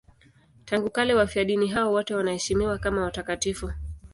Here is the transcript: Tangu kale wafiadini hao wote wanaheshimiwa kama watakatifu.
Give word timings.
Tangu 0.65 0.89
kale 0.89 1.13
wafiadini 1.13 1.67
hao 1.67 1.93
wote 1.93 2.15
wanaheshimiwa 2.15 2.77
kama 2.77 3.01
watakatifu. 3.03 3.71